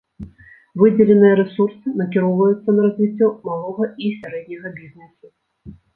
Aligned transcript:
Выдзеленыя 0.81 1.35
рэсурсы 1.41 1.87
накіроўваюцца 2.01 2.69
на 2.77 2.81
развіццё 2.87 3.27
малога 3.51 3.85
і 4.07 4.11
сярэдняга 4.21 4.69
бізнэсу. 4.79 5.25